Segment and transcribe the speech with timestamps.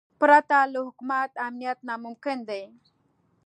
[0.19, 2.63] پرته له حکومت امنیت ناممکن دی.